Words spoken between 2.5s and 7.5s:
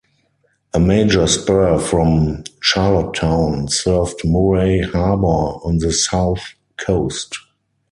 Charlottetown served Murray Harbour on the south coast.